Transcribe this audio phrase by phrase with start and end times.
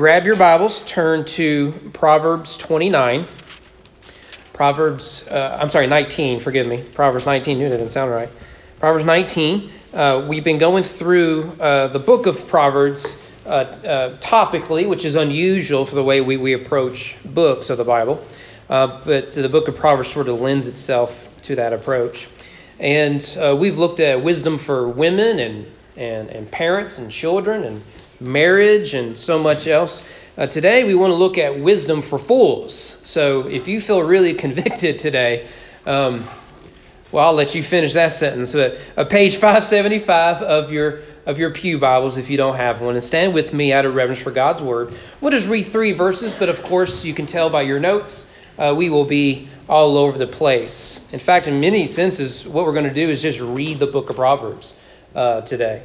[0.00, 3.26] grab your Bibles, turn to Proverbs 29.
[4.54, 6.82] Proverbs, uh, I'm sorry, 19, forgive me.
[6.94, 8.30] Proverbs 19, knew that didn't sound right.
[8.78, 9.70] Proverbs 19.
[9.92, 15.16] Uh, we've been going through uh, the book of Proverbs uh, uh, topically, which is
[15.16, 18.26] unusual for the way we, we approach books of the Bible.
[18.70, 22.30] Uh, but the book of Proverbs sort of lends itself to that approach.
[22.78, 23.20] And
[23.58, 27.82] we've looked at wisdom for women and, and, and parents and children and
[28.20, 30.02] marriage and so much else.
[30.36, 33.00] Uh, today, we want to look at wisdom for fools.
[33.04, 35.48] So, if you feel really convicted today,
[35.86, 36.24] um,
[37.12, 38.52] well, I'll let you finish that sentence.
[38.52, 42.94] But uh, page 575 of your of your pew Bibles, if you don't have one,
[42.94, 44.94] and stand with me out of reverence for God's word.
[45.20, 48.26] We'll just read three verses, but of course, you can tell by your notes,
[48.58, 51.04] uh, we will be all over the place.
[51.12, 54.10] In fact, in many senses, what we're going to do is just read the book
[54.10, 54.76] of Proverbs
[55.14, 55.82] uh, today.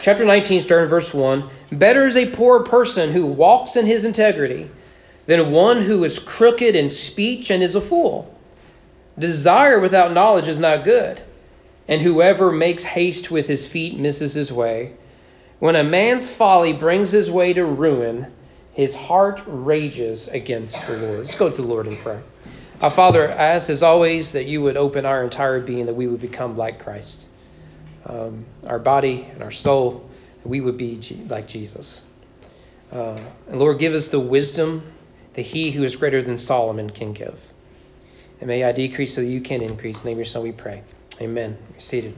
[0.00, 4.70] Chapter 19, starting verse 1 Better is a poor person who walks in his integrity
[5.26, 8.36] than one who is crooked in speech and is a fool.
[9.18, 11.22] Desire without knowledge is not good,
[11.86, 14.94] and whoever makes haste with his feet misses his way.
[15.58, 18.32] When a man's folly brings his way to ruin,
[18.72, 21.18] his heart rages against the Lord.
[21.20, 22.22] Let's go to the Lord in prayer.
[22.80, 26.08] Our Father, I ask as always that you would open our entire being, that we
[26.08, 27.28] would become like Christ
[28.06, 30.08] um, our body and our soul,
[30.44, 32.04] we would be like Jesus.
[32.92, 34.82] Uh, and Lord, give us the wisdom
[35.34, 37.38] that He who is greater than Solomon can give.
[38.40, 39.98] And may I decrease so that you can increase.
[39.98, 40.82] In the name of your Son we pray.
[41.20, 41.56] Amen.
[41.78, 42.14] Seated.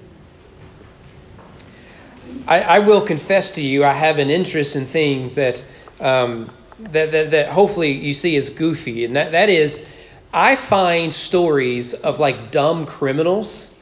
[2.48, 5.62] I, I, will confess to you, I have an interest in things that,
[6.00, 9.05] um, that, that, that hopefully you see as goofy.
[9.05, 9.84] And that, that is,
[10.32, 13.73] I find stories of like dumb criminals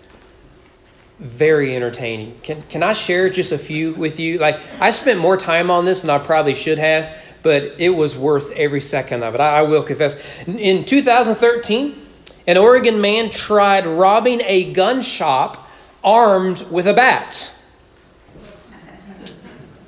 [1.22, 2.36] very entertaining.
[2.42, 4.38] Can, can I share just a few with you?
[4.38, 8.16] Like, I spent more time on this than I probably should have, but it was
[8.16, 9.40] worth every second of it.
[9.40, 10.20] I, I will confess.
[10.46, 12.06] In 2013,
[12.48, 15.68] an Oregon man tried robbing a gun shop
[16.02, 17.54] armed with a bat.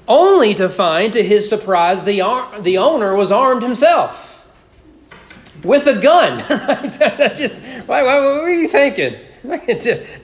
[0.06, 4.47] Only to find, to his surprise, the, ar- the owner was armed himself
[5.64, 6.44] with a gun.
[6.50, 6.92] right?
[7.36, 9.16] just, what, what were you thinking?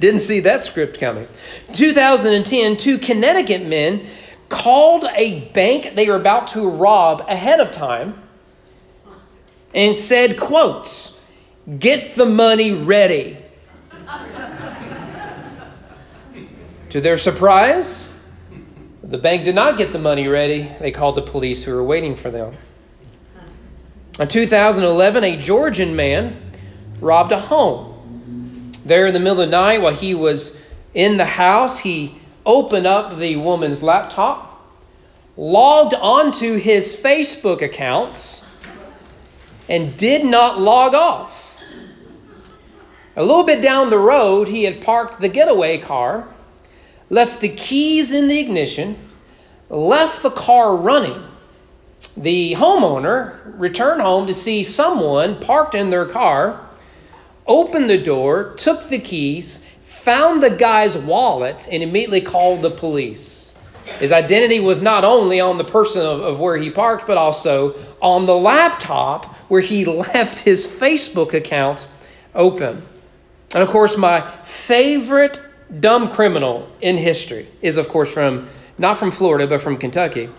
[0.00, 1.28] Didn't see that script coming.
[1.74, 4.06] 2010, two Connecticut men
[4.48, 8.20] called a bank they were about to rob ahead of time
[9.74, 11.16] and said, quotes,
[11.78, 13.36] get the money ready.
[16.88, 18.10] to their surprise,
[19.02, 20.70] the bank did not get the money ready.
[20.80, 22.54] They called the police who were waiting for them.
[24.18, 26.40] In 2011, a Georgian man
[27.00, 27.89] robbed a home
[28.90, 30.56] there in the middle of the night while he was
[30.94, 34.68] in the house, he opened up the woman's laptop,
[35.36, 38.44] logged onto his Facebook accounts,
[39.68, 41.62] and did not log off.
[43.14, 46.26] A little bit down the road, he had parked the getaway car,
[47.08, 48.98] left the keys in the ignition,
[49.68, 51.22] left the car running.
[52.16, 56.66] The homeowner returned home to see someone parked in their car
[57.50, 63.54] opened the door, took the keys, found the guy's wallet, and immediately called the police.
[63.98, 67.74] His identity was not only on the person of, of, where he parked, but also
[68.00, 69.84] on the laptop where he
[70.14, 71.88] left his Facebook account
[72.36, 72.82] open.
[73.52, 75.40] And of course, my favorite
[75.80, 80.30] dumb criminal in history is, of course, from not from Florida, but from Kentucky.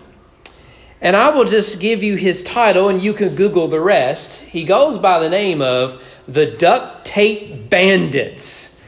[1.02, 4.42] And I will just give you his title, and you can Google the rest.
[4.42, 8.80] He goes by the name of the Duct Tape Bandits.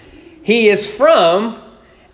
[0.43, 1.61] He is from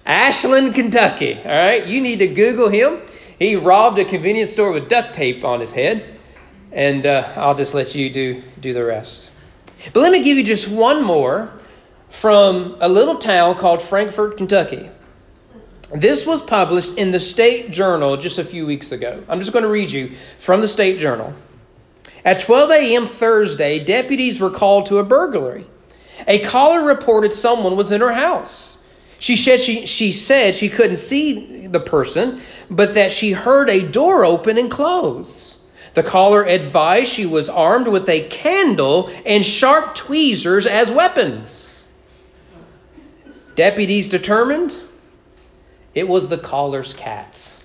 [0.06, 1.34] Ashland, Kentucky.
[1.34, 3.00] All right, you need to Google him.
[3.38, 6.18] He robbed a convenience store with duct tape on his head,
[6.72, 9.30] and uh, I'll just let you do do the rest.
[9.92, 11.50] But let me give you just one more
[12.10, 14.90] from a little town called Frankfort, Kentucky.
[15.94, 19.24] This was published in the State Journal just a few weeks ago.
[19.28, 21.34] I'm just going to read you from the State Journal.
[22.24, 23.06] At 12 a.m.
[23.06, 25.66] Thursday, deputies were called to a burglary.
[26.26, 28.78] A caller reported someone was in her house.
[29.18, 32.40] She said she, she said she couldn't see the person,
[32.70, 35.58] but that she heard a door open and close.
[35.94, 41.86] The caller advised she was armed with a candle and sharp tweezers as weapons.
[43.54, 44.80] Deputies determined
[45.94, 47.59] it was the caller's cats.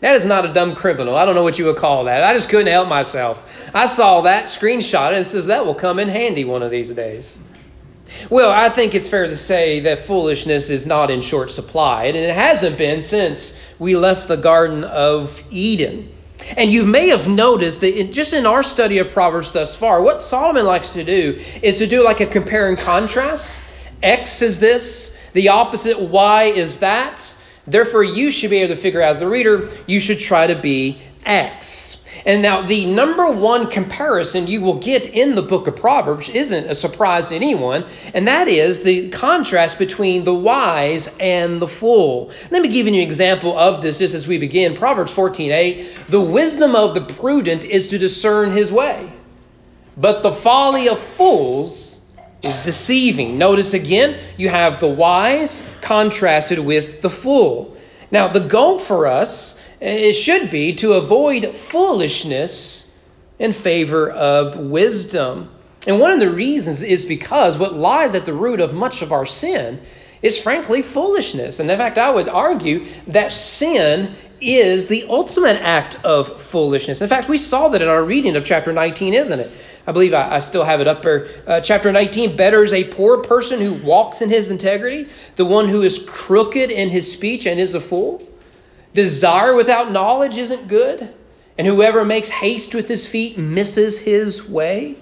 [0.00, 1.16] That is not a dumb criminal.
[1.16, 2.22] I don't know what you would call that.
[2.22, 3.70] I just couldn't help myself.
[3.74, 7.40] I saw that screenshot and says that will come in handy one of these days.
[8.30, 12.16] Well, I think it's fair to say that foolishness is not in short supply, and
[12.16, 16.10] it hasn't been since we left the Garden of Eden.
[16.56, 20.00] And you may have noticed that in, just in our study of Proverbs thus far,
[20.00, 23.58] what Solomon likes to do is to do like a compare and contrast.
[24.02, 27.34] X is this, the opposite Y is that.
[27.70, 30.54] Therefore, you should be able to figure out as a reader, you should try to
[30.54, 32.02] be X.
[32.24, 36.66] And now, the number one comparison you will get in the book of Proverbs isn't
[36.66, 42.30] a surprise to anyone, and that is the contrast between the wise and the fool.
[42.50, 44.74] Let me give you an example of this just as we begin.
[44.74, 49.12] Proverbs 14 8 The wisdom of the prudent is to discern his way,
[49.96, 51.97] but the folly of fools
[52.42, 53.38] is deceiving.
[53.38, 57.76] Notice again, you have the wise contrasted with the fool.
[58.10, 62.90] Now, the goal for us it should be to avoid foolishness
[63.38, 65.50] in favor of wisdom.
[65.86, 69.12] And one of the reasons is because what lies at the root of much of
[69.12, 69.80] our sin
[70.20, 71.60] is frankly foolishness.
[71.60, 77.00] And in fact, I would argue that sin is the ultimate act of foolishness.
[77.00, 79.50] In fact, we saw that in our reading of chapter 19, isn't it?
[79.88, 81.28] I believe I, I still have it up there.
[81.46, 85.66] Uh, chapter 19 Better is a poor person who walks in his integrity, the one
[85.66, 88.22] who is crooked in his speech and is a fool.
[88.92, 91.14] Desire without knowledge isn't good,
[91.56, 94.96] and whoever makes haste with his feet misses his way.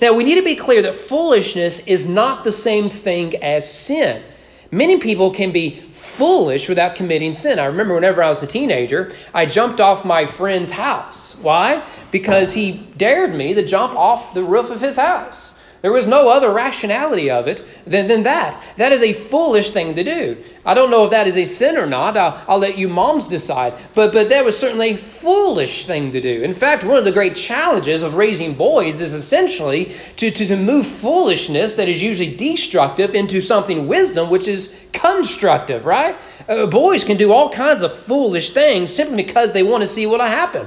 [0.00, 4.22] Now, we need to be clear that foolishness is not the same thing as sin.
[4.70, 7.58] Many people can be foolish without committing sin.
[7.58, 11.36] I remember whenever I was a teenager, I jumped off my friend's house.
[11.42, 11.82] Why?
[12.18, 15.52] Because he dared me to jump off the roof of his house.
[15.82, 18.60] There was no other rationality of it than, than that.
[18.78, 20.42] That is a foolish thing to do.
[20.64, 22.16] I don't know if that is a sin or not.
[22.16, 23.74] I'll, I'll let you moms decide.
[23.94, 26.42] But, but that was certainly a foolish thing to do.
[26.42, 30.56] In fact, one of the great challenges of raising boys is essentially to, to, to
[30.56, 36.16] move foolishness that is usually destructive into something wisdom, which is constructive, right?
[36.48, 40.06] Uh, boys can do all kinds of foolish things simply because they want to see
[40.06, 40.66] what will happen.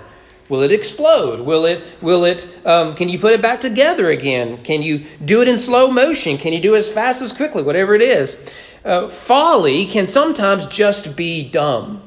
[0.50, 1.42] Will it explode?
[1.42, 4.62] Will it, will it, um, can you put it back together again?
[4.63, 6.40] Can you do it in slow motion?
[6.40, 7.62] Can you do it as fast as quickly?
[7.62, 8.36] Whatever it is.
[8.84, 12.01] Uh, folly can sometimes just be dumb.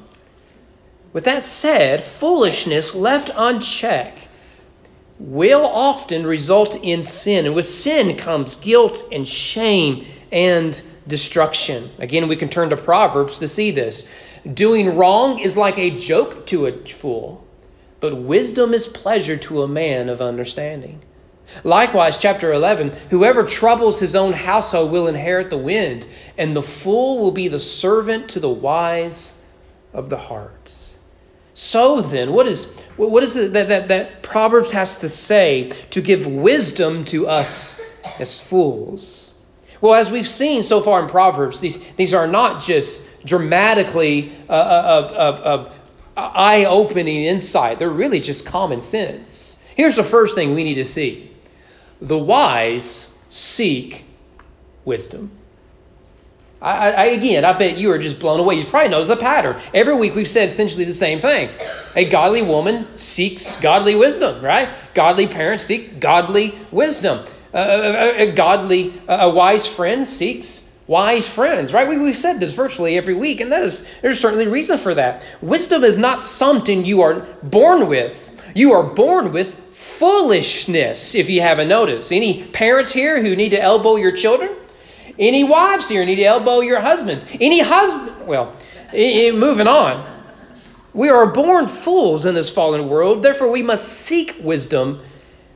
[1.12, 4.28] With that said, foolishness left unchecked
[5.20, 7.46] will often result in sin.
[7.46, 11.90] And with sin comes guilt and shame and destruction.
[11.98, 14.08] Again, we can turn to Proverbs to see this.
[14.52, 17.46] Doing wrong is like a joke to a fool
[18.02, 21.00] but wisdom is pleasure to a man of understanding.
[21.62, 27.22] Likewise, chapter 11 whoever troubles his own household will inherit the wind, and the fool
[27.22, 29.38] will be the servant to the wise
[29.92, 30.96] of the heart.
[31.54, 32.64] So then, what is,
[32.96, 37.80] what is it that, that, that Proverbs has to say to give wisdom to us
[38.18, 39.32] as fools?
[39.80, 44.52] Well, as we've seen so far in Proverbs, these, these are not just dramatically uh,
[44.52, 45.72] uh, uh, uh
[46.16, 47.78] eye opening insight.
[47.78, 49.56] They're really just common sense.
[49.76, 51.30] Here's the first thing we need to see
[52.00, 54.04] the wise seek
[54.84, 55.30] wisdom.
[56.60, 58.54] I, I, again, I bet you are just blown away.
[58.54, 59.60] You probably notice a pattern.
[59.74, 61.50] Every week we've said essentially the same thing.
[61.96, 64.68] A godly woman seeks godly wisdom, right?
[64.94, 67.26] Godly parents seek godly wisdom.
[67.52, 71.88] Uh, a, a, godly, a wise friend seeks wise friends, right?
[71.88, 75.24] We, we've said this virtually every week, and that is, there's certainly reason for that.
[75.40, 78.30] Wisdom is not something you are born with.
[78.54, 82.12] You are born with foolishness, if you haven't noticed.
[82.12, 84.54] Any parents here who need to elbow your children?
[85.18, 87.26] Any wives here need to elbow your husbands?
[87.40, 88.26] Any husband?
[88.26, 88.56] Well,
[88.92, 90.10] moving on.
[90.94, 95.00] We are born fools in this fallen world, therefore, we must seek wisdom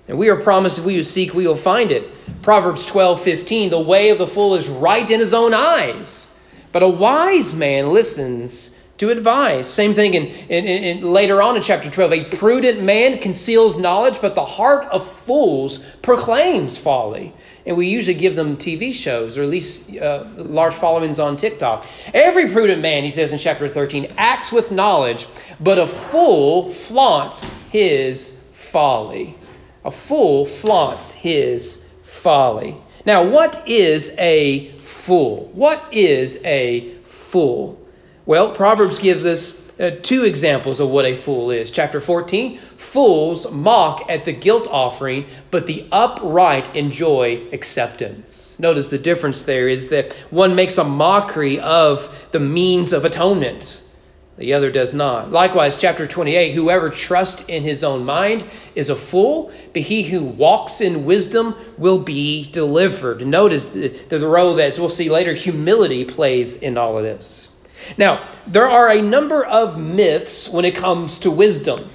[0.09, 2.09] and we are promised if we seek, we will find it.
[2.47, 6.33] Proverbs 12, 15, the way of the fool is right in his own eyes,
[6.71, 9.67] but a wise man listens to advice.
[9.67, 12.12] Same thing in, in, in, later on in chapter 12.
[12.12, 17.33] A prudent man conceals knowledge, but the heart of fools proclaims folly.
[17.67, 21.85] And we usually give them TV shows or at least uh, large followings on TikTok.
[22.15, 25.26] Every prudent man, he says in chapter 13, acts with knowledge,
[25.59, 29.37] but a fool flaunts his folly.
[29.85, 32.76] A fool flaunts his folly.
[33.04, 35.50] Now, what is a fool?
[35.52, 37.80] What is a fool?
[38.25, 41.70] Well, Proverbs gives us uh, two examples of what a fool is.
[41.70, 48.58] Chapter 14 Fools mock at the guilt offering, but the upright enjoy acceptance.
[48.58, 53.82] Notice the difference there is that one makes a mockery of the means of atonement
[54.37, 55.31] the other does not.
[55.31, 60.23] Likewise, chapter 28 whoever trusts in his own mind is a fool, but he who
[60.23, 63.26] walks in wisdom will be delivered.
[63.26, 67.50] Notice the, the role that, as we'll see later, humility plays in all of this.
[67.97, 71.88] Now, there are a number of myths when it comes to wisdom.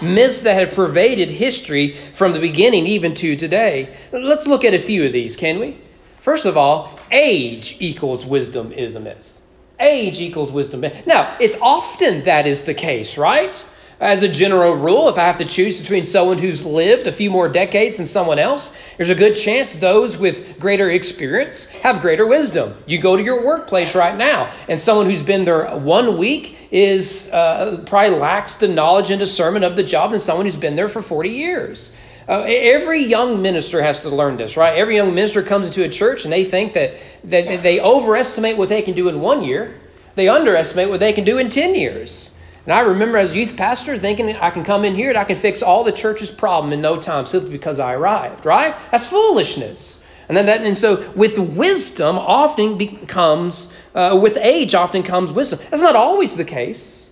[0.00, 3.94] myths that have pervaded history from the beginning even to today.
[4.12, 5.78] Let's look at a few of these, can we?
[6.20, 9.35] First of all, age equals wisdom is a myth.
[9.78, 10.84] Age equals wisdom.
[11.06, 13.64] Now, it's often that is the case, right?
[13.98, 17.30] As a general rule, if I have to choose between someone who's lived a few
[17.30, 22.26] more decades than someone else, there's a good chance those with greater experience have greater
[22.26, 22.74] wisdom.
[22.86, 27.30] You go to your workplace right now, and someone who's been there one week is
[27.32, 30.90] uh, probably lacks the knowledge and discernment of the job than someone who's been there
[30.90, 31.92] for 40 years.
[32.28, 34.76] Uh, every young minister has to learn this, right?
[34.76, 38.68] Every young minister comes into a church and they think that, that they overestimate what
[38.68, 39.80] they can do in one year,
[40.16, 42.32] they underestimate what they can do in 10 years.
[42.64, 45.22] And I remember as a youth pastor thinking I can come in here and I
[45.22, 48.74] can fix all the church's problem in no time simply because I arrived, right?
[48.90, 50.00] That's foolishness.
[50.28, 55.60] And then that, and so with wisdom often becomes, uh, with age often comes wisdom.
[55.70, 57.05] That's not always the case.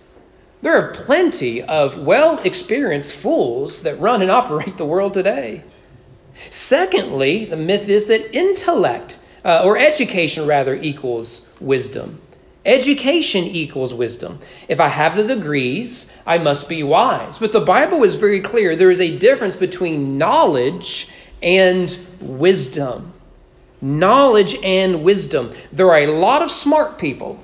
[0.61, 5.63] There are plenty of well experienced fools that run and operate the world today.
[6.49, 12.21] Secondly, the myth is that intellect, uh, or education rather, equals wisdom.
[12.65, 14.39] Education equals wisdom.
[14.67, 17.37] If I have the degrees, I must be wise.
[17.37, 21.09] But the Bible is very clear there is a difference between knowledge
[21.43, 23.13] and wisdom.
[23.81, 25.51] Knowledge and wisdom.
[25.71, 27.43] There are a lot of smart people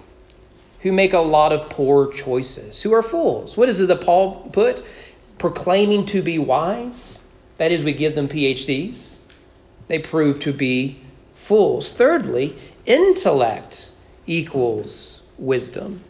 [0.81, 3.55] who make a lot of poor choices, who are fools.
[3.55, 4.83] What is it that Paul put?
[5.37, 7.23] Proclaiming to be wise.
[7.57, 9.17] That is, we give them PhDs.
[9.87, 10.99] They prove to be
[11.33, 11.91] fools.
[11.91, 13.91] Thirdly, intellect
[14.25, 16.03] equals wisdom.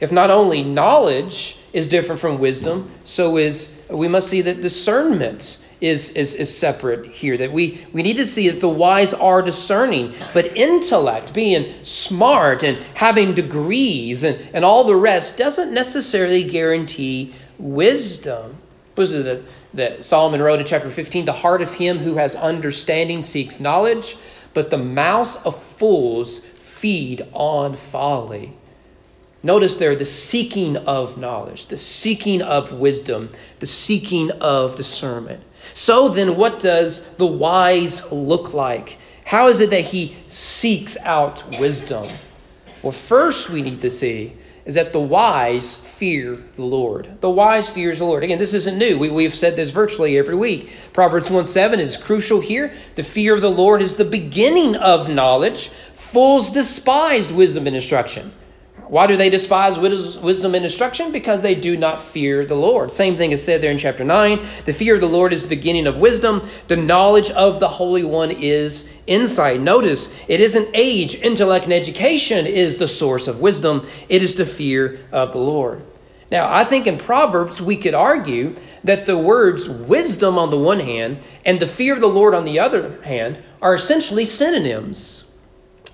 [0.00, 5.64] If not only knowledge is different from wisdom, so is we must see that discernment
[5.80, 7.36] is, is, is separate here.
[7.36, 12.62] That we, we need to see that the wise are discerning, but intellect, being smart
[12.62, 18.56] and having degrees and, and all the rest, doesn't necessarily guarantee wisdom.
[18.96, 19.42] Was it that,
[19.74, 21.24] that Solomon wrote in chapter 15?
[21.24, 24.16] The heart of him who has understanding seeks knowledge,
[24.54, 28.54] but the mouth of fools feed on folly.
[29.42, 33.30] Notice there the seeking of knowledge, the seeking of wisdom,
[33.60, 35.42] the seeking of discernment.
[35.74, 38.98] So then, what does the wise look like?
[39.24, 42.08] How is it that he seeks out wisdom?
[42.82, 44.34] Well, first we need to see
[44.68, 47.20] is that the wise fear the Lord.
[47.22, 48.22] The wise fears the Lord.
[48.22, 48.98] Again, this isn't new.
[48.98, 50.70] We, we've said this virtually every week.
[50.92, 52.74] Proverbs 1 7 is crucial here.
[52.94, 55.70] The fear of the Lord is the beginning of knowledge.
[55.94, 58.30] Fools despised wisdom and instruction.
[58.88, 61.12] Why do they despise wisdom and instruction?
[61.12, 62.90] Because they do not fear the Lord.
[62.90, 64.40] Same thing is said there in chapter 9.
[64.64, 66.48] The fear of the Lord is the beginning of wisdom.
[66.68, 69.60] The knowledge of the Holy One is insight.
[69.60, 73.86] Notice, it isn't age, intellect, and education is the source of wisdom.
[74.08, 75.82] It is the fear of the Lord.
[76.30, 80.80] Now, I think in Proverbs we could argue that the words wisdom on the one
[80.80, 85.24] hand and the fear of the Lord on the other hand are essentially synonyms.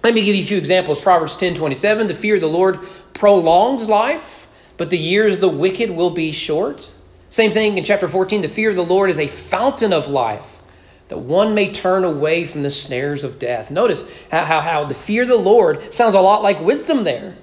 [0.04, 1.00] Let me give you a few examples.
[1.00, 2.78] Proverbs 10 27, the fear of the Lord
[3.14, 4.46] prolongs life,
[4.76, 6.92] but the years of the wicked will be short.
[7.30, 10.60] Same thing in chapter 14, the fear of the Lord is a fountain of life,
[11.08, 13.70] that one may turn away from the snares of death.
[13.70, 17.38] Notice how, how, how the fear of the Lord sounds a lot like wisdom there.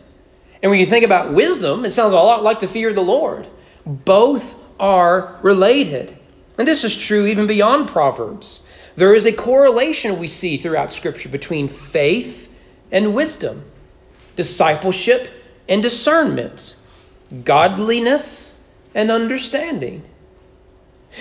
[0.61, 3.01] And when you think about wisdom, it sounds a lot like the fear of the
[3.01, 3.47] Lord.
[3.87, 6.15] Both are related.
[6.59, 8.61] And this is true even beyond Proverbs.
[8.95, 12.49] There is a correlation we see throughout Scripture between faith
[12.91, 13.65] and wisdom,
[14.35, 15.29] discipleship
[15.67, 16.75] and discernment,
[17.43, 18.55] godliness
[18.93, 20.03] and understanding.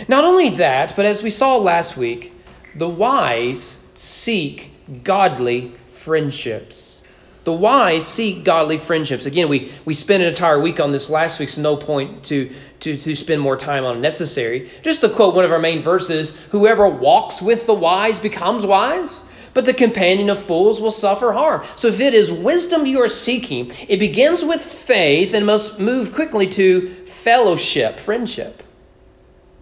[0.09, 2.33] Not only that, but as we saw last week,
[2.75, 4.71] the wise seek
[5.03, 7.03] godly friendships.
[7.45, 9.27] The wise seek godly friendships.
[9.27, 12.53] Again, we, we spent an entire week on this last week, so no point to,
[12.81, 14.71] to, to spend more time on necessary.
[14.83, 19.25] Just to quote one of our main verses Whoever walks with the wise becomes wise
[19.55, 21.63] but the companion of fools will suffer harm.
[21.77, 26.15] So if it is wisdom you are seeking, it begins with faith and must move
[26.15, 28.63] quickly to fellowship, friendship.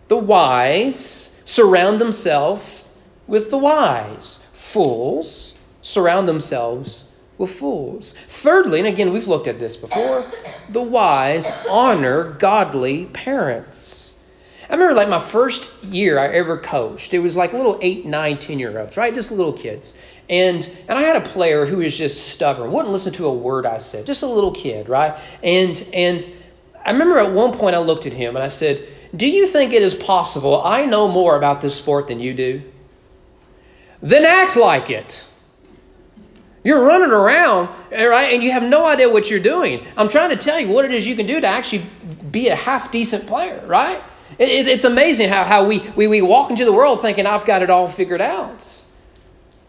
[0.08, 2.90] The wise surround themselves
[3.26, 4.40] with the wise.
[4.52, 7.04] Fools surround themselves
[7.38, 8.14] with fools.
[8.26, 10.30] Thirdly, and again, we've looked at this before,
[10.68, 14.07] the wise honor godly parents.
[14.68, 17.14] I remember like my first year I ever coached.
[17.14, 19.14] It was like little eight, nine, ten year olds, right?
[19.14, 19.94] Just little kids.
[20.28, 23.64] And and I had a player who was just stubborn, wouldn't listen to a word
[23.64, 24.04] I said.
[24.04, 25.18] Just a little kid, right?
[25.42, 26.30] And and
[26.84, 29.72] I remember at one point I looked at him and I said, Do you think
[29.72, 32.62] it is possible I know more about this sport than you do?
[34.02, 35.24] Then act like it.
[36.62, 39.86] You're running around, eh, right, and you have no idea what you're doing.
[39.96, 41.86] I'm trying to tell you what it is you can do to actually
[42.30, 44.02] be a half decent player, right?
[44.38, 47.62] It, it's amazing how, how we, we, we walk into the world thinking, I've got
[47.62, 48.80] it all figured out.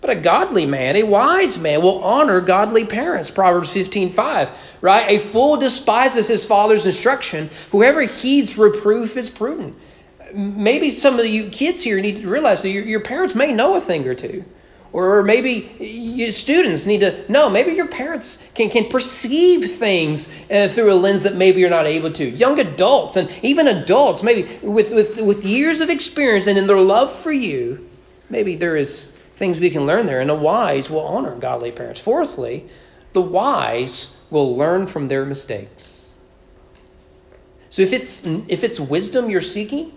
[0.02, 3.30] But a godly man, a wise man, will honor godly parents.
[3.30, 5.10] Proverbs 15 5, right?
[5.10, 7.50] A fool despises his father's instruction.
[7.72, 9.76] Whoever heeds reproof is prudent.
[10.34, 13.76] Maybe some of you kids here need to realize that your, your parents may know
[13.76, 14.46] a thing or two.
[14.91, 20.67] Or maybe you students need to know, maybe your parents can, can perceive things uh,
[20.67, 22.27] through a lens that maybe you're not able to.
[22.27, 26.79] Young adults and even adults, maybe with, with, with years of experience and in their
[26.79, 27.88] love for you,
[28.29, 30.22] maybe there is things we can learn there.
[30.22, 32.00] And the wise will honor godly parents.
[32.00, 32.67] Fourthly,
[33.13, 36.15] the wise will learn from their mistakes.
[37.69, 39.93] So if it's, if it's wisdom you're seeking,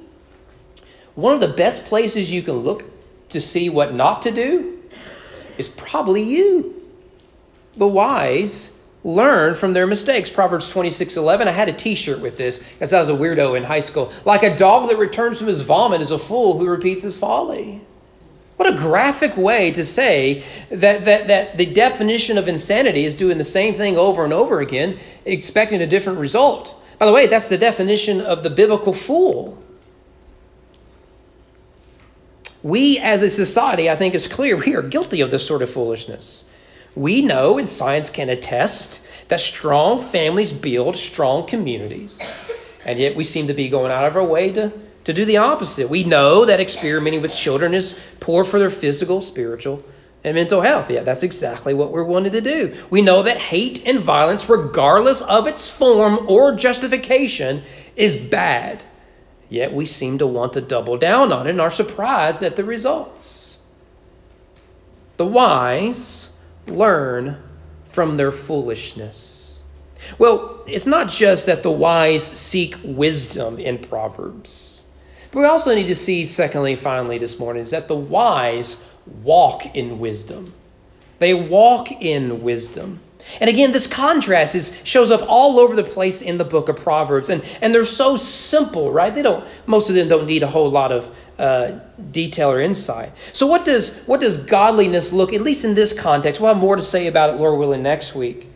[1.15, 2.85] one of the best places you can look
[3.31, 4.72] to see what not to do
[5.59, 6.83] is probably you.
[7.77, 10.31] The wise learn from their mistakes.
[10.31, 11.49] Proverbs 26 11.
[11.49, 14.13] I had a t shirt with this because I was a weirdo in high school.
[14.25, 17.81] Like a dog that returns from his vomit is a fool who repeats his folly.
[18.57, 23.39] What a graphic way to say that, that, that the definition of insanity is doing
[23.39, 26.81] the same thing over and over again, expecting a different result.
[26.99, 29.61] By the way, that's the definition of the biblical fool.
[32.63, 35.71] We as a society, I think, it's clear, we are guilty of this sort of
[35.71, 36.45] foolishness.
[36.95, 42.21] We know, and science can attest, that strong families build strong communities.
[42.85, 44.73] And yet we seem to be going out of our way to,
[45.05, 45.89] to do the opposite.
[45.89, 49.83] We know that experimenting with children is poor for their physical, spiritual,
[50.23, 50.91] and mental health.
[50.91, 52.77] Yeah, that's exactly what we're wanting to do.
[52.91, 57.63] We know that hate and violence, regardless of its form or justification,
[57.97, 58.83] is bad.
[59.53, 62.65] Yet we seem to want to double down on it and are surprised at the
[62.65, 63.61] results.
[65.19, 66.31] The wise
[66.67, 67.37] learn
[67.85, 69.61] from their foolishness.
[70.19, 74.85] Well, it's not just that the wise seek wisdom in Proverbs,
[75.31, 78.83] but we also need to see, secondly, finally, this morning, is that the wise
[79.23, 80.55] walk in wisdom.
[81.19, 83.01] They walk in wisdom.
[83.41, 86.77] And again, this contrast is, shows up all over the place in the book of
[86.77, 87.29] Proverbs.
[87.29, 89.15] And, and they're so simple, right?
[89.15, 91.79] They don't, most of them don't need a whole lot of uh,
[92.11, 93.11] detail or insight.
[93.33, 96.41] So what does, what does godliness look, at least in this context?
[96.41, 98.49] We'll have more to say about it, Lord willing, next week.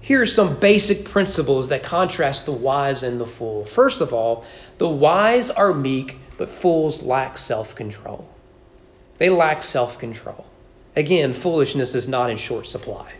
[0.00, 3.64] Here are some basic principles that contrast the wise and the fool.
[3.64, 4.44] First of all,
[4.78, 8.28] the wise are meek, but fools lack self control.
[9.18, 10.49] They lack self control.
[10.96, 13.12] Again, foolishness is not in short supply.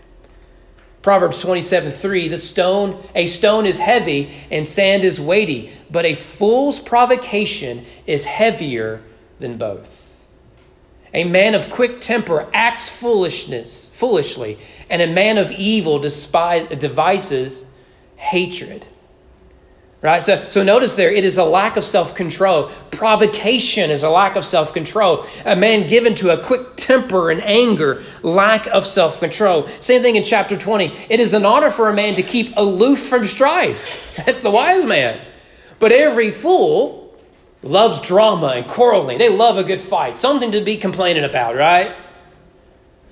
[1.03, 6.15] Proverbs 27 3 The stone, a stone is heavy and sand is weighty, but a
[6.15, 9.03] fool's provocation is heavier
[9.39, 10.01] than both.
[11.13, 17.65] A man of quick temper acts foolishness, foolishly, and a man of evil despise, devises
[18.17, 18.87] hatred.
[20.03, 20.23] Right?
[20.23, 22.71] So, so notice there, it is a lack of self control.
[22.91, 25.27] Provocation is a lack of self control.
[25.45, 29.67] A man given to a quick temper and anger, lack of self control.
[29.81, 30.87] Same thing in chapter 20.
[31.11, 34.03] It is an honor for a man to keep aloof from strife.
[34.17, 35.21] That's the wise man.
[35.79, 37.15] But every fool
[37.63, 39.19] loves drama and quarreling.
[39.19, 41.95] They love a good fight, something to be complaining about, right?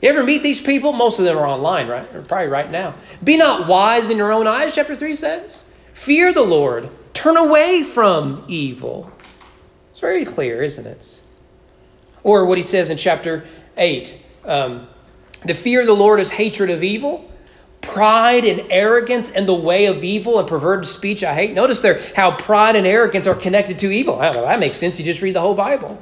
[0.00, 0.92] You ever meet these people?
[0.94, 2.14] Most of them are online, right?
[2.14, 2.94] Or probably right now.
[3.22, 5.64] Be not wise in your own eyes, chapter 3 says.
[5.98, 6.90] Fear the Lord.
[7.12, 9.10] Turn away from evil.
[9.90, 11.20] It's very clear, isn't it?
[12.22, 13.44] Or what he says in chapter
[13.76, 14.86] 8 um,
[15.44, 17.28] the fear of the Lord is hatred of evil.
[17.80, 21.52] Pride and arrogance and the way of evil and perverted speech I hate.
[21.52, 24.18] Notice there how pride and arrogance are connected to evil.
[24.20, 25.00] Know, that makes sense.
[25.00, 26.00] You just read the whole Bible.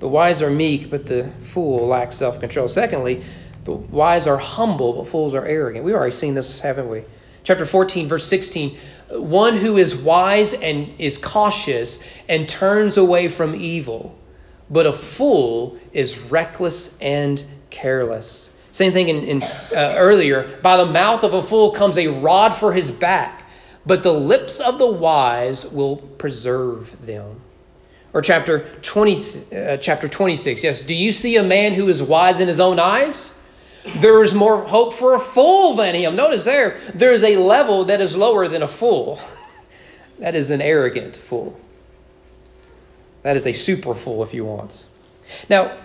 [0.00, 2.66] The wise are meek, but the fool lacks self control.
[2.66, 3.22] Secondly,
[3.70, 5.84] the wise are humble, but fools are arrogant.
[5.84, 7.04] We've already seen this, haven't we?
[7.42, 8.76] Chapter 14, verse 16
[9.10, 14.16] one who is wise and is cautious and turns away from evil,
[14.68, 18.52] but a fool is reckless and careless.
[18.72, 20.58] Same thing in, in uh, earlier.
[20.62, 23.48] By the mouth of a fool comes a rod for his back,
[23.84, 27.40] but the lips of the wise will preserve them.
[28.12, 30.62] Or chapter 20, uh, chapter 26.
[30.62, 30.82] Yes.
[30.82, 33.34] Do you see a man who is wise in his own eyes?
[33.84, 36.16] There is more hope for a fool than him.
[36.16, 39.20] Notice there, there is a level that is lower than a fool.
[40.18, 41.58] That is an arrogant fool.
[43.22, 44.84] That is a super fool, if you want.
[45.48, 45.78] Now,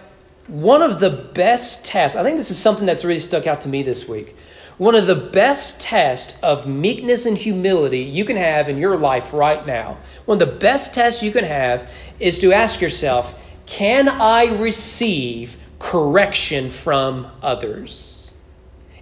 [0.48, 3.70] one of the best tests, I think this is something that's really stuck out to
[3.70, 4.36] me this week.
[4.78, 9.32] One of the best tests of meekness and humility you can have in your life
[9.32, 14.10] right now, one of the best tests you can have is to ask yourself, can
[14.10, 18.26] I receive correction from others.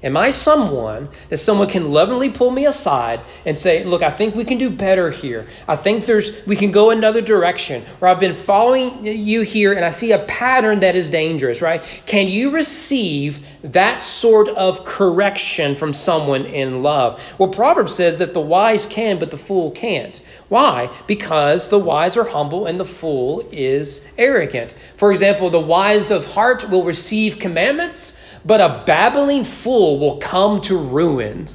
[0.03, 4.35] Am I someone that someone can lovingly pull me aside and say, "Look, I think
[4.35, 5.47] we can do better here.
[5.65, 9.85] I think there's we can go another direction." Or I've been following you here and
[9.85, 11.81] I see a pattern that is dangerous, right?
[12.05, 17.21] Can you receive that sort of correction from someone in love?
[17.37, 20.19] Well, Proverbs says that the wise can, but the fool can't.
[20.49, 20.89] Why?
[21.07, 24.73] Because the wise are humble and the fool is arrogant.
[24.97, 30.61] For example, the wise of heart will receive commandments but a babbling fool will come
[30.61, 31.47] to ruin.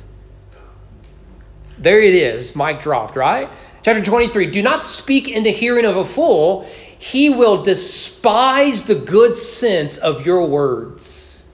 [1.78, 3.50] There it is, mic dropped, right?
[3.82, 6.66] Chapter 23 Do not speak in the hearing of a fool,
[6.98, 11.44] he will despise the good sense of your words.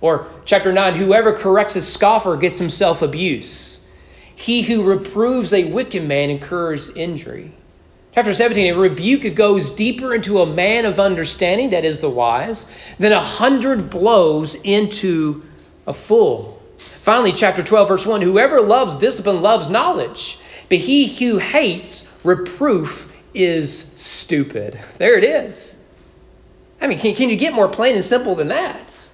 [0.00, 3.77] Or chapter 9 Whoever corrects a scoffer gets himself abuse.
[4.38, 7.50] He who reproves a wicked man incurs injury.
[8.14, 12.70] Chapter 17, a rebuke goes deeper into a man of understanding, that is the wise,
[13.00, 15.42] than a hundred blows into
[15.88, 16.62] a fool.
[16.78, 23.12] Finally, chapter 12, verse 1 Whoever loves discipline loves knowledge, but he who hates reproof
[23.34, 24.78] is stupid.
[24.98, 25.74] There it is.
[26.80, 29.07] I mean, can, can you get more plain and simple than that?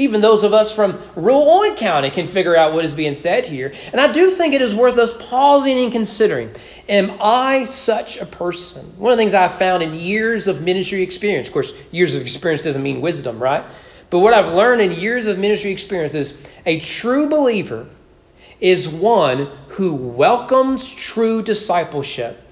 [0.00, 3.70] Even those of us from Owen County can figure out what is being said here.
[3.92, 6.54] And I do think it is worth us pausing and considering
[6.88, 8.94] Am I such a person?
[8.96, 12.22] One of the things I've found in years of ministry experience, of course, years of
[12.22, 13.62] experience doesn't mean wisdom, right?
[14.08, 16.34] But what I've learned in years of ministry experience is
[16.64, 17.86] a true believer
[18.58, 22.46] is one who welcomes true discipleship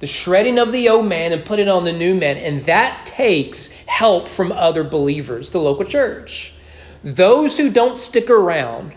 [0.00, 2.36] the shredding of the old man and putting on the new man.
[2.36, 6.52] And that takes help from other believers, the local church.
[7.04, 8.92] Those who don't stick around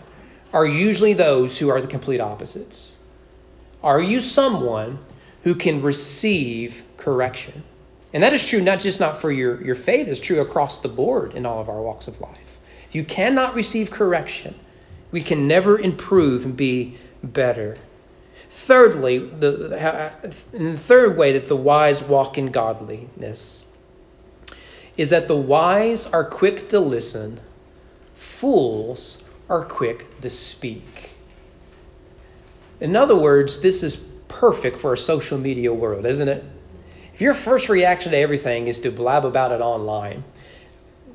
[0.52, 2.96] are usually those who are the complete opposites.
[3.82, 4.98] Are you someone
[5.42, 7.62] who can receive correction?
[8.12, 10.88] And that is true not just not for your, your faith, it's true across the
[10.88, 12.58] board in all of our walks of life.
[12.88, 14.54] If you cannot receive correction,
[15.10, 17.76] we can never improve and be better.
[18.48, 19.50] Thirdly, the,
[20.52, 23.64] the third way that the wise walk in godliness
[24.96, 27.40] is that the wise are quick to listen
[28.16, 31.12] fools are quick to speak.
[32.80, 36.44] In other words, this is perfect for a social media world, isn't it?
[37.14, 40.24] If your first reaction to everything is to blab about it online,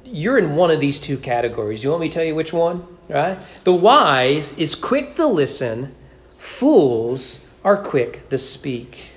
[0.06, 1.84] you're in one of these two categories.
[1.84, 2.86] You want me to tell you which one?
[3.10, 3.38] Right?
[3.64, 5.94] The wise is quick to listen,
[6.38, 9.12] fools are quick to speak.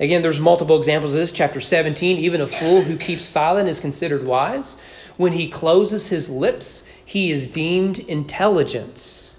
[0.00, 1.30] Again, there's multiple examples of this.
[1.30, 4.76] Chapter 17, even a fool who keeps silent is considered wise.
[5.16, 9.36] When he closes his lips, he is deemed intelligence.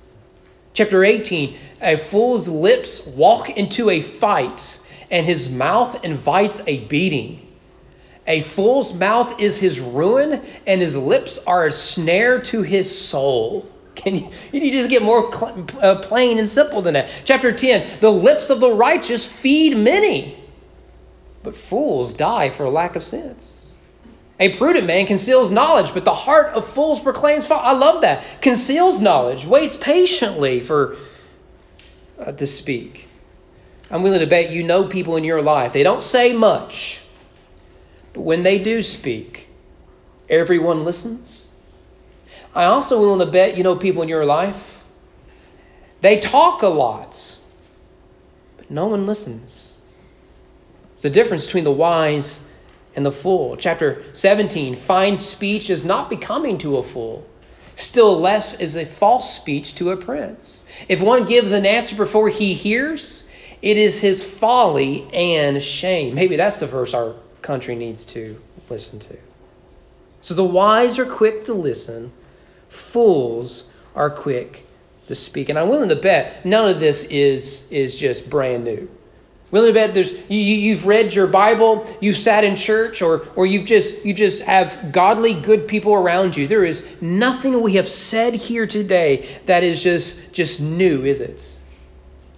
[0.73, 4.79] Chapter 18 A fool's lips walk into a fight,
[5.11, 7.47] and his mouth invites a beating.
[8.25, 13.67] A fool's mouth is his ruin, and his lips are a snare to his soul.
[13.95, 17.09] Can you, you just get more cl- uh, plain and simple than that?
[17.25, 20.37] Chapter 10 The lips of the righteous feed many,
[21.43, 23.62] but fools die for lack of sense.
[24.43, 27.61] A prudent man conceals knowledge, but the heart of fools proclaims folly.
[27.63, 28.25] I love that.
[28.41, 30.97] Conceals knowledge, waits patiently for
[32.19, 33.07] uh, to speak.
[33.89, 35.71] I'm willing to bet you know people in your life.
[35.71, 37.03] They don't say much,
[38.11, 39.47] but when they do speak,
[40.27, 41.47] everyone listens.
[42.53, 44.83] I also willing to bet you know people in your life.
[46.01, 47.37] They talk a lot,
[48.57, 49.77] but no one listens.
[50.95, 52.41] It's the difference between the wise
[52.95, 53.57] and the fool.
[53.57, 57.27] Chapter 17 fine speech is not becoming to a fool.
[57.75, 60.63] Still less is a false speech to a prince.
[60.87, 63.27] If one gives an answer before he hears,
[63.61, 66.13] it is his folly and shame.
[66.13, 69.17] Maybe that's the verse our country needs to listen to.
[70.21, 72.13] So the wise are quick to listen,
[72.69, 74.65] fools are quick
[75.07, 75.49] to speak.
[75.49, 78.89] And I'm willing to bet none of this is, is just brand new.
[79.53, 83.65] Willing to there's you, you've read your Bible, you've sat in church, or or you've
[83.65, 86.47] just you just have godly, good people around you.
[86.47, 91.55] There is nothing we have said here today that is just just new, is it?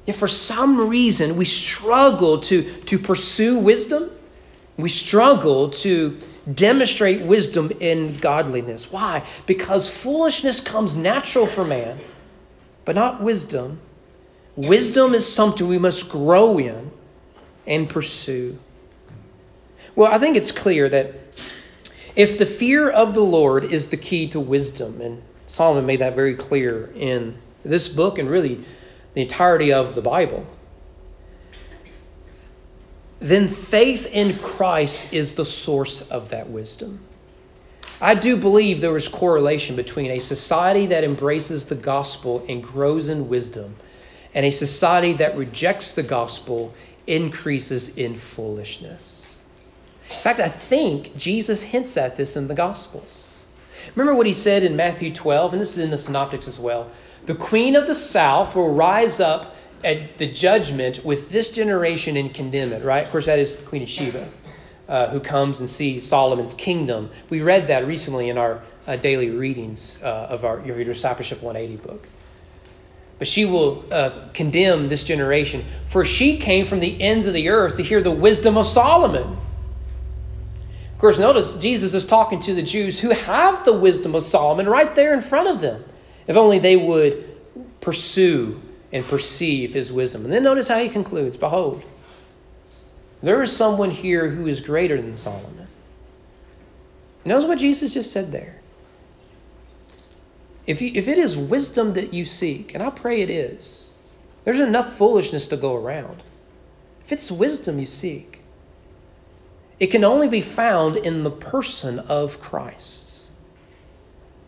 [0.05, 4.11] If for some reason we struggle to to pursue wisdom,
[4.75, 6.19] we struggle to
[6.53, 8.91] demonstrate wisdom in godliness.
[8.91, 9.25] Why?
[9.45, 11.97] Because foolishness comes natural for man,
[12.83, 13.79] but not wisdom.
[14.57, 16.91] Wisdom is something we must grow in
[17.67, 18.57] and pursue.
[19.95, 21.13] Well, I think it's clear that
[22.15, 26.15] if the fear of the Lord is the key to wisdom, and Solomon made that
[26.15, 28.63] very clear in this book and really
[29.13, 30.45] the entirety of the Bible,
[33.19, 36.99] then faith in Christ is the source of that wisdom.
[38.01, 43.07] I do believe there is correlation between a society that embraces the gospel and grows
[43.07, 43.75] in wisdom
[44.33, 46.73] and a society that rejects the gospel
[47.07, 49.37] increases in foolishness.
[50.09, 53.45] In fact, I think Jesus hints at this in the gospels.
[53.95, 56.89] Remember what he said in Matthew 12, and this is in the synoptics as well.
[57.25, 62.33] The queen of the south will rise up at the judgment with this generation and
[62.33, 63.05] condemn it, right?
[63.05, 64.27] Of course, that is the Queen of Sheba
[64.87, 67.09] uh, who comes and sees Solomon's kingdom.
[67.29, 71.87] We read that recently in our uh, daily readings uh, of our Your Discipleship 180
[71.87, 72.07] book.
[73.17, 77.49] But she will uh, condemn this generation, for she came from the ends of the
[77.49, 79.37] earth to hear the wisdom of Solomon.
[80.93, 84.67] Of course, notice Jesus is talking to the Jews who have the wisdom of Solomon
[84.67, 85.83] right there in front of them.
[86.27, 90.23] If only they would pursue and perceive his wisdom.
[90.23, 91.83] And then notice how he concludes Behold,
[93.21, 95.67] there is someone here who is greater than Solomon.
[97.25, 98.61] Notice what Jesus just said there.
[100.67, 103.97] If, you, if it is wisdom that you seek, and I pray it is,
[104.43, 106.23] there's enough foolishness to go around.
[107.03, 108.41] If it's wisdom you seek,
[109.79, 113.29] it can only be found in the person of Christ,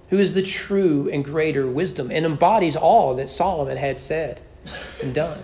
[0.10, 4.40] who is the true and greater wisdom and embodies all that Solomon had said
[5.04, 5.44] and done.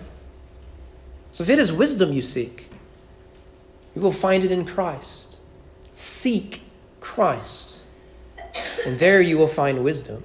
[1.32, 2.68] So if it is wisdom you seek,
[3.94, 5.38] you will find it in Christ.
[5.92, 6.62] Seek
[7.00, 7.80] Christ,
[8.84, 10.24] and there you will find wisdom.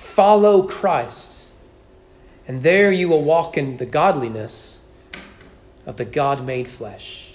[0.00, 1.52] Follow Christ,
[2.48, 4.80] and there you will walk in the godliness
[5.84, 7.32] of the God made flesh.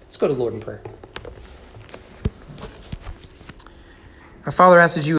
[0.00, 0.80] Let's go to Lord in prayer.
[4.46, 5.16] Our Father, I ask that you